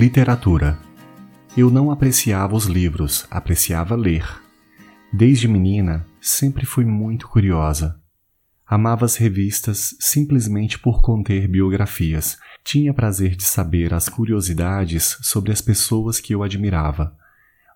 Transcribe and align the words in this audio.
Literatura. 0.00 0.78
Eu 1.54 1.68
não 1.68 1.90
apreciava 1.90 2.56
os 2.56 2.64
livros, 2.64 3.26
apreciava 3.30 3.94
ler. 3.94 4.26
Desde 5.12 5.46
menina, 5.46 6.06
sempre 6.18 6.64
fui 6.64 6.86
muito 6.86 7.28
curiosa. 7.28 8.00
Amava 8.66 9.04
as 9.04 9.16
revistas 9.16 9.94
simplesmente 10.00 10.78
por 10.78 11.02
conter 11.02 11.46
biografias. 11.46 12.38
Tinha 12.64 12.94
prazer 12.94 13.36
de 13.36 13.44
saber 13.44 13.92
as 13.92 14.08
curiosidades 14.08 15.18
sobre 15.20 15.52
as 15.52 15.60
pessoas 15.60 16.18
que 16.18 16.34
eu 16.34 16.42
admirava. 16.42 17.14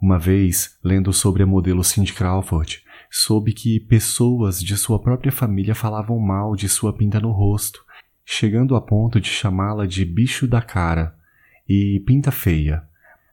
Uma 0.00 0.16
vez, 0.16 0.78
lendo 0.80 1.12
sobre 1.12 1.42
a 1.42 1.46
modelo 1.46 1.82
Cindy 1.82 2.12
Crawford, 2.12 2.84
soube 3.10 3.52
que 3.52 3.80
pessoas 3.80 4.62
de 4.62 4.76
sua 4.76 5.00
própria 5.02 5.32
família 5.32 5.74
falavam 5.74 6.20
mal 6.20 6.54
de 6.54 6.68
sua 6.68 6.96
pinta 6.96 7.18
no 7.18 7.32
rosto, 7.32 7.84
chegando 8.24 8.76
a 8.76 8.80
ponto 8.80 9.20
de 9.20 9.28
chamá-la 9.28 9.86
de 9.86 10.04
bicho 10.04 10.46
da 10.46 10.62
cara 10.62 11.20
e 11.68 12.00
pinta 12.06 12.30
feia, 12.30 12.82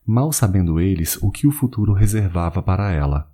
mal 0.05 0.31
sabendo 0.31 0.79
eles 0.79 1.17
o 1.21 1.29
que 1.31 1.47
o 1.47 1.51
futuro 1.51 1.93
reservava 1.93 2.61
para 2.61 2.91
ela. 2.91 3.31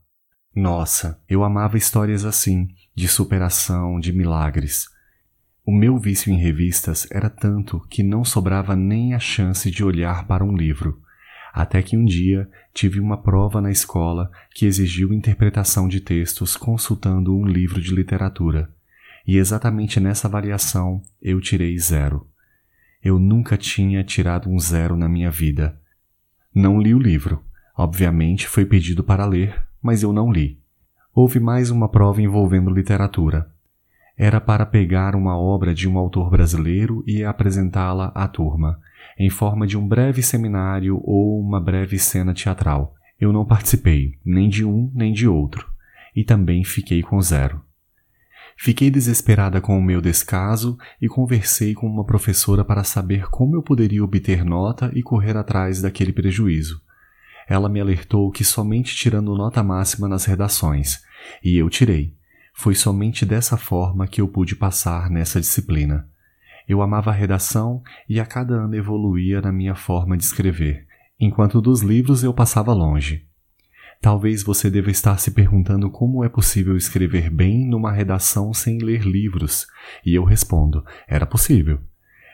Nossa, 0.56 1.22
eu 1.28 1.44
amava 1.44 1.78
histórias 1.78 2.24
assim, 2.24 2.70
de 2.96 3.08
superação, 3.08 4.00
de 4.00 4.14
milagres. 4.14 4.88
O 5.66 5.72
meu 5.72 5.98
vício 5.98 6.32
em 6.32 6.38
revistas 6.38 7.08
era 7.12 7.30
tanto 7.30 7.80
que 7.90 8.04
não 8.04 8.24
sobrava 8.24 8.76
nem 8.76 9.14
a 9.14 9.20
chance 9.20 9.70
de 9.72 9.84
olhar 9.84 10.28
para 10.28 10.46
um 10.46 10.56
livro. 10.56 11.02
Até 11.54 11.82
que 11.82 11.98
um 11.98 12.06
dia 12.06 12.50
tive 12.74 13.00
uma 13.00 13.22
prova 13.22 13.60
na 13.62 13.72
escola 13.72 14.30
que 14.54 14.66
exigiu 14.66 15.14
interpretação 15.14 15.88
de 15.88 16.00
textos 16.00 16.56
consultando 16.56 17.36
um 17.36 17.46
livro 17.46 17.82
de 17.82 17.96
literatura. 17.96 18.70
E 19.26 19.38
exatamente 19.38 20.00
nessa 20.00 20.28
avaliação 20.28 21.02
eu 21.22 21.42
tirei 21.42 21.78
zero. 21.80 22.28
Eu 23.06 23.20
nunca 23.20 23.56
tinha 23.56 24.04
tirado 24.04 24.50
um 24.50 24.58
zero 24.58 24.98
na 24.98 25.08
minha 25.08 25.30
vida. 25.30 25.80
Não 26.56 26.82
li 26.82 26.96
o 26.96 27.00
livro. 27.00 27.44
Obviamente 27.78 28.48
foi 28.48 28.66
pedido 28.66 29.04
para 29.04 29.28
ler, 29.28 29.64
mas 29.80 30.02
eu 30.02 30.12
não 30.12 30.32
li. 30.32 30.60
Houve 31.14 31.40
mais 31.40 31.70
uma 31.70 31.88
prova 31.88 32.20
envolvendo 32.20 32.72
literatura. 32.72 33.48
Era 34.18 34.42
para 34.42 34.66
pegar 34.66 35.16
uma 35.16 35.38
obra 35.38 35.72
de 35.72 35.88
um 35.88 36.00
autor 36.00 36.32
brasileiro 36.32 37.04
e 37.06 37.24
apresentá-la 37.24 38.12
à 38.16 38.28
turma 38.28 38.80
em 39.18 39.30
forma 39.30 39.66
de 39.66 39.78
um 39.78 39.88
breve 39.88 40.22
seminário 40.22 41.00
ou 41.04 41.40
uma 41.40 41.62
breve 41.62 42.00
cena 42.00 42.34
teatral. 42.34 42.96
Eu 43.22 43.32
não 43.32 43.46
participei, 43.46 44.18
nem 44.26 44.50
de 44.50 44.66
um 44.66 44.92
nem 44.96 45.14
de 45.14 45.28
outro, 45.28 45.70
e 46.16 46.24
também 46.24 46.64
fiquei 46.64 47.02
com 47.02 47.22
zero. 47.22 47.62
Fiquei 48.58 48.90
desesperada 48.90 49.60
com 49.60 49.78
o 49.78 49.84
meu 49.84 50.02
descaso 50.02 50.78
e 51.02 51.08
conversei 51.08 51.74
com 51.74 51.86
uma 51.88 52.06
professora 52.06 52.64
para 52.64 52.84
saber 52.84 53.28
como 53.30 53.56
eu 53.56 53.62
poderia 53.62 54.04
obter 54.04 54.46
nota 54.46 54.90
e 54.94 55.04
correr 55.04 55.36
atrás 55.36 55.82
daquele 55.82 56.14
prejuízo. 56.14 56.82
Ela 57.48 57.70
me 57.70 57.80
alertou 57.80 58.32
que 58.32 58.44
somente 58.44 58.96
tirando 58.96 59.36
nota 59.36 59.62
máxima 59.62 60.08
nas 60.08 60.26
redações, 60.26 61.04
e 61.44 61.58
eu 61.58 61.70
tirei. 61.70 62.16
Foi 62.54 62.74
somente 62.74 63.26
dessa 63.26 63.58
forma 63.58 64.08
que 64.08 64.22
eu 64.22 64.28
pude 64.28 64.56
passar 64.56 65.10
nessa 65.10 65.40
disciplina. 65.40 66.08
Eu 66.68 66.82
amava 66.82 67.12
a 67.12 67.14
redação 67.14 67.84
e 68.10 68.20
a 68.20 68.26
cada 68.26 68.56
ano 68.56 68.76
evoluía 68.76 69.42
na 69.42 69.52
minha 69.52 69.76
forma 69.76 70.18
de 70.18 70.24
escrever, 70.24 70.88
enquanto 71.20 71.62
dos 71.62 71.82
livros 71.82 72.24
eu 72.24 72.34
passava 72.34 72.74
longe. 72.74 73.28
Talvez 74.02 74.44
você 74.44 74.70
deva 74.70 74.92
estar 74.92 75.18
se 75.20 75.32
perguntando 75.32 75.90
como 75.90 76.24
é 76.24 76.30
possível 76.30 76.78
escrever 76.78 77.30
bem 77.30 77.68
numa 77.68 77.92
redação 77.92 78.54
sem 78.54 78.78
ler 78.80 79.02
livros, 79.02 79.66
e 80.06 80.14
eu 80.16 80.24
respondo: 80.24 80.84
era 81.08 81.26
possível. 81.26 81.80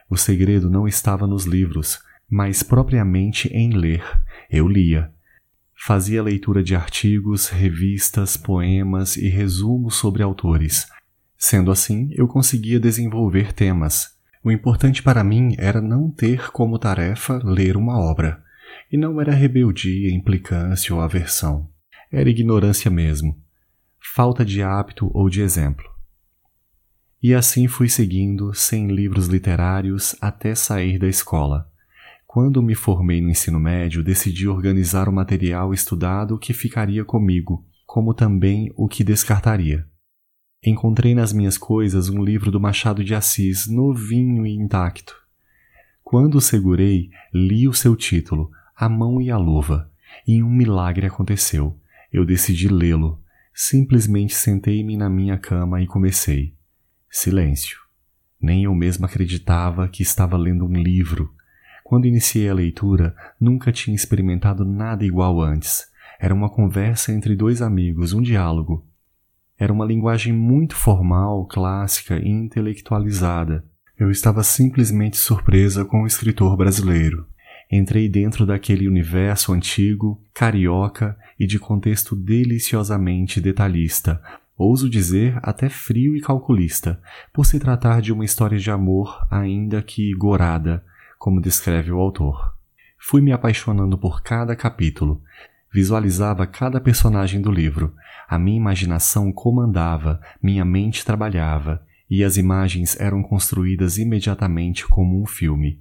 O 0.10 0.18
segredo 0.18 0.70
não 0.70 0.88
estava 0.88 1.26
nos 1.26 1.46
livros, 1.46 2.00
mas 2.30 2.64
propriamente 2.64 3.48
em 3.50 3.72
ler. 3.72 4.04
Eu 4.50 4.68
lia. 4.68 5.12
Fazia 5.76 6.22
leitura 6.22 6.62
de 6.62 6.76
artigos, 6.76 7.48
revistas, 7.48 8.38
poemas 8.38 9.16
e 9.16 9.30
resumos 9.30 9.96
sobre 9.96 10.22
autores. 10.22 10.88
Sendo 11.38 11.72
assim, 11.72 12.10
eu 12.12 12.28
conseguia 12.28 12.80
desenvolver 12.80 13.52
temas. 13.52 14.16
O 14.44 14.52
importante 14.52 15.02
para 15.02 15.24
mim 15.24 15.56
era 15.58 15.82
não 15.82 16.12
ter 16.12 16.52
como 16.52 16.78
tarefa 16.78 17.42
ler 17.44 17.78
uma 17.78 17.98
obra. 17.98 18.44
E 18.92 18.98
não 18.98 19.22
era 19.22 19.32
rebeldia, 19.32 20.14
implicância 20.14 20.94
ou 20.94 21.00
aversão. 21.00 21.70
Era 22.12 22.30
ignorância 22.30 22.92
mesmo. 22.92 23.42
Falta 24.14 24.44
de 24.44 24.62
hábito 24.62 25.10
ou 25.14 25.30
de 25.30 25.42
exemplo. 25.42 25.90
E 27.24 27.34
assim 27.34 27.68
fui 27.68 27.88
seguindo, 27.88 28.54
sem 28.54 28.88
livros 28.88 29.28
literários, 29.28 30.16
até 30.20 30.56
sair 30.56 30.98
da 31.00 31.08
escola. 31.08 31.72
Quando 32.28 32.62
me 32.62 32.76
formei 32.76 33.22
no 33.22 33.30
ensino 33.30 33.60
médio, 33.60 34.04
decidi 34.04 34.48
organizar 34.48 35.08
o 35.08 35.14
material 35.14 35.74
estudado 35.74 36.38
que 36.38 36.54
ficaria 36.54 37.06
comigo, 37.06 37.66
como 37.86 38.14
também 38.14 38.74
o 38.76 38.88
que 38.88 39.04
descartaria. 39.04 39.86
Encontrei 40.66 41.16
nas 41.16 41.32
minhas 41.32 41.58
coisas 41.58 42.10
um 42.10 42.24
livro 42.24 42.52
do 42.52 42.60
Machado 42.60 43.04
de 43.04 43.16
Assis, 43.16 43.68
novinho 43.68 44.46
e 44.46 44.54
intacto. 44.54 45.16
Quando 46.04 46.36
o 46.36 46.42
segurei, 46.42 47.10
li 47.34 47.68
o 47.68 47.74
seu 47.74 47.96
título, 47.96 48.52
A 48.82 48.90
Mão 48.90 49.22
e 49.22 49.30
a 49.30 49.38
Luva, 49.38 49.92
e 50.28 50.42
um 50.42 50.50
milagre 50.50 51.06
aconteceu. 51.06 51.80
Eu 52.12 52.26
decidi 52.26 52.68
lê-lo. 52.68 53.22
Simplesmente 53.54 54.34
sentei-me 54.34 54.98
na 54.98 55.08
minha 55.08 55.38
cama 55.38 55.84
e 55.84 55.86
comecei. 55.86 56.56
Silêncio. 57.08 57.78
Nem 58.42 58.64
eu 58.64 58.74
mesmo 58.74 59.06
acreditava 59.06 59.88
que 59.88 60.02
estava 60.02 60.36
lendo 60.36 60.66
um 60.66 60.74
livro. 60.74 61.32
Quando 61.84 62.08
iniciei 62.08 62.50
a 62.50 62.56
leitura, 62.56 63.16
nunca 63.40 63.72
tinha 63.72 63.96
experimentado 63.96 64.66
nada 64.66 65.06
igual 65.06 65.40
antes. 65.40 65.86
Era 66.20 66.34
uma 66.34 66.50
conversa 66.50 67.12
entre 67.12 67.36
dois 67.36 67.62
amigos, 67.62 68.14
um 68.14 68.22
diálogo. 68.24 68.84
Era 69.60 69.72
uma 69.72 69.86
linguagem 69.86 70.34
muito 70.34 70.76
formal, 70.76 71.46
clássica 71.46 72.18
e 72.18 72.28
intelectualizada. 72.28 73.64
Eu 73.96 74.10
estava 74.10 74.42
simplesmente 74.42 75.18
surpresa 75.18 75.86
com 75.86 76.02
o 76.02 76.08
escritor 76.08 76.58
brasileiro. 76.58 77.28
Entrei 77.72 78.10
dentro 78.10 78.46
daquele 78.46 78.88
universo 78.88 79.54
antigo, 79.54 80.22
carioca 80.34 81.18
e 81.40 81.48
de 81.48 81.58
contexto 81.58 82.16
deliciosamente 82.16 83.40
detalhista, 83.40 84.22
ouso 84.58 84.90
dizer 84.90 85.40
até 85.42 85.70
frio 85.70 86.16
e 86.16 86.22
calculista, 86.22 87.02
por 87.32 87.46
se 87.46 87.60
tratar 87.60 88.02
de 88.02 88.12
uma 88.12 88.26
história 88.26 88.60
de 88.60 88.70
amor 88.70 89.26
ainda 89.32 89.82
que 89.82 90.14
gorada, 90.14 90.84
como 91.18 91.40
descreve 91.40 91.92
o 91.92 92.00
autor. 92.00 92.54
Fui 93.00 93.22
me 93.22 93.32
apaixonando 93.32 93.98
por 93.98 94.22
cada 94.22 94.56
capítulo, 94.56 95.22
Visualizava 95.74 96.46
cada 96.46 96.82
personagem 96.82 97.42
do 97.42 97.50
livro. 97.50 97.96
A 98.28 98.38
minha 98.38 98.58
imaginação 98.58 99.32
comandava, 99.32 100.20
minha 100.44 100.66
mente 100.66 101.06
trabalhava, 101.06 101.82
e 102.10 102.26
as 102.26 102.36
imagens 102.36 103.00
eram 103.00 103.24
construídas 103.24 103.98
imediatamente 103.98 104.86
como 104.86 105.22
um 105.22 105.26
filme. 105.26 105.80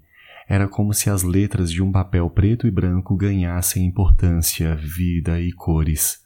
Era 0.50 0.66
como 0.66 0.92
se 0.92 1.08
as 1.08 1.22
letras 1.22 1.70
de 1.70 1.80
um 1.80 1.92
papel 1.92 2.28
preto 2.28 2.66
e 2.66 2.72
branco 2.72 3.14
ganhassem 3.16 3.86
importância, 3.86 4.74
vida 4.74 5.40
e 5.40 5.52
cores. 5.52 6.24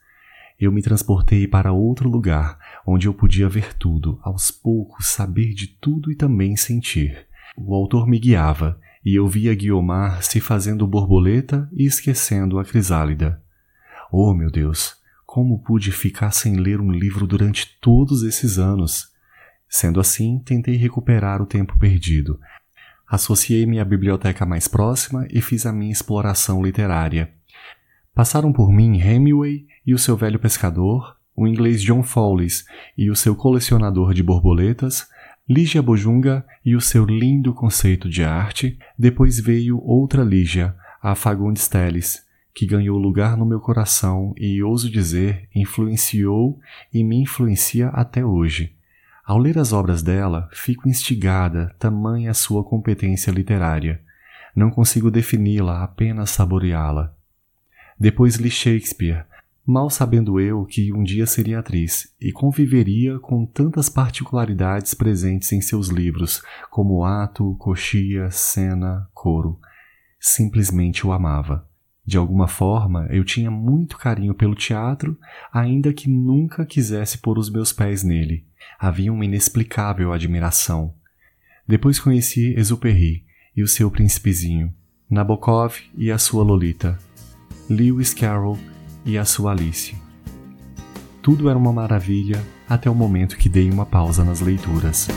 Eu 0.59 0.73
me 0.73 0.81
transportei 0.81 1.47
para 1.47 1.73
outro 1.73 2.09
lugar, 2.09 2.59
onde 2.87 3.07
eu 3.07 3.13
podia 3.13 3.51
ver 3.51 3.75
tudo, 3.75 4.19
aos 4.23 4.51
poucos 4.51 5.09
saber 5.09 5.53
de 5.53 5.67
tudo 5.67 6.11
e 6.11 6.17
também 6.17 6.57
sentir. 6.57 7.27
O 7.55 7.75
autor 7.75 8.09
me 8.09 8.19
guiava, 8.19 8.81
e 9.05 9.15
eu 9.15 9.29
via 9.29 9.55
Guiomar 9.55 10.23
se 10.23 10.41
fazendo 10.41 10.87
borboleta 10.87 11.69
e 11.71 11.85
esquecendo 11.85 12.59
a 12.59 12.65
crisálida. 12.65 13.43
Oh, 14.11 14.33
meu 14.33 14.51
Deus, 14.51 14.97
como 15.27 15.63
pude 15.63 15.93
ficar 15.93 16.31
sem 16.31 16.57
ler 16.57 16.81
um 16.81 16.91
livro 16.91 17.27
durante 17.27 17.79
todos 17.79 18.23
esses 18.23 18.59
anos? 18.59 19.13
Sendo 19.69 20.01
assim, 20.01 20.39
tentei 20.39 20.77
recuperar 20.77 21.43
o 21.43 21.47
tempo 21.47 21.79
perdido. 21.79 22.41
Associei-me 23.07 23.79
à 23.79 23.85
biblioteca 23.85 24.47
mais 24.47 24.67
próxima 24.67 25.27
e 25.31 25.41
fiz 25.41 25.67
a 25.67 25.73
minha 25.73 25.93
exploração 25.93 26.63
literária. 26.63 27.31
Passaram 28.15 28.53
por 28.53 28.73
mim 28.73 28.99
Hemingway 28.99 29.67
e 29.87 29.93
o 29.93 29.99
seu 29.99 30.17
velho 30.17 30.39
pescador, 30.39 31.17
o 31.37 31.47
inglês 31.47 31.83
John 31.83 32.03
Fowles 32.03 32.65
e 32.97 33.11
o 33.11 33.17
seu 33.17 33.35
colecionador 33.35 34.15
de 34.15 34.23
borboletas, 34.23 35.09
Lígia 35.49 35.83
Bojunga 35.83 36.45
e 36.65 36.75
o 36.75 36.81
seu 36.81 37.05
lindo 37.05 37.53
conceito 37.53 38.09
de 38.09 38.25
arte, 38.25 38.79
depois 38.99 39.39
veio 39.39 39.79
outra 39.85 40.23
Lígia, 40.23 40.75
a 41.03 41.15
Fagundes 41.15 41.69
Telles, 41.69 42.25
que 42.55 42.67
ganhou 42.67 42.97
lugar 42.97 43.37
no 43.37 43.45
meu 43.45 43.61
coração 43.61 44.33
e, 44.39 44.63
ouso 44.63 44.89
dizer, 44.89 45.49
influenciou 45.55 46.59
e 46.93 47.05
me 47.05 47.17
influencia 47.17 47.89
até 47.89 48.25
hoje. 48.25 48.75
Ao 49.27 49.39
ler 49.39 49.59
as 49.59 49.73
obras 49.73 50.03
dela, 50.03 50.51
fico 50.53 50.87
instigada, 50.87 51.75
tamanha 51.79 52.31
a 52.31 52.35
sua 52.35 52.63
competência 52.63 53.31
literária. 53.31 54.03
Não 54.55 54.71
consigo 54.71 55.11
defini-la, 55.11 55.83
apenas 55.83 56.31
saboreá-la. 56.31 57.15
Depois 57.99 58.37
li 58.37 58.51
Shakespeare, 58.51 59.25
mal 59.67 59.89
sabendo 59.89 60.39
eu 60.39 60.67
que 60.67 60.93
um 60.93 61.03
dia 61.03 61.27
seria 61.27 61.61
atriz 61.61 62.15
e 62.21 62.33
conviveria 62.33 63.19
com 63.19 63.47
tantas 63.47 63.89
particularidades 63.89 64.93
presentes 64.93 65.51
em 65.53 65.61
seus 65.63 65.89
livros, 65.89 66.43
como 66.71 67.03
ato, 67.03 67.57
coxia, 67.59 68.31
cena, 68.31 69.09
coro. 69.15 69.59
simplesmente 70.21 71.07
o 71.07 71.13
amava. 71.13 71.67
De 72.07 72.19
alguma 72.19 72.47
forma, 72.47 73.07
eu 73.11 73.25
tinha 73.25 73.51
muito 73.51 73.97
carinho 73.97 74.35
pelo 74.35 74.55
teatro, 74.55 75.19
ainda 75.53 75.93
que 75.93 76.09
nunca 76.09 76.67
quisesse 76.67 77.19
pôr 77.19 77.39
os 77.39 77.49
meus 77.51 77.73
pés 77.73 78.03
nele. 78.03 78.45
Havia 78.79 79.13
uma 79.13 79.25
inexplicável 79.25 80.13
admiração. 80.13 80.95
Depois 81.67 81.99
conheci 81.99 82.55
Exupéry 82.59 83.25
e 83.57 83.63
o 83.63 83.69
seu 83.69 83.91
príncipezinho, 83.91 84.73
Nabokov 85.09 85.77
e 85.97 86.11
a 86.11 86.19
sua 86.19 86.45
Lolita, 86.45 86.99
Lewis 87.71 88.13
Carroll 88.13 88.59
e 89.07 89.17
a 89.17 89.25
sua 89.25 89.53
Alice. 89.53 89.95
Tudo 91.23 91.49
era 91.49 91.59
uma 91.59 91.73
maravilha 91.73 92.45
até 92.69 92.91
o 92.91 92.95
momento 92.95 93.39
que 93.39 93.49
dei 93.49 93.71
uma 93.71 93.87
pausa 93.87 94.23
nas 94.23 94.41
leituras. 94.41 95.09